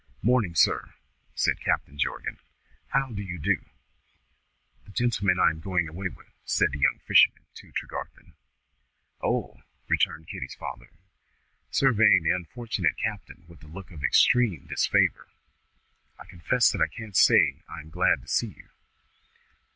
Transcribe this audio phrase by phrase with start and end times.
[0.23, 0.95] "Morning, sir!"
[1.35, 2.39] said Captain Jorgan.
[2.87, 3.57] "How do you do?"
[4.85, 8.33] "The gentleman I am going away with," said the young fisherman to Tregarthen.
[9.21, 10.89] "O!" returned Kitty's father,
[11.69, 15.27] surveying the unfortunate captain with a look of extreme disfavour.
[16.17, 18.69] "I confess that I can't say I am glad to see you."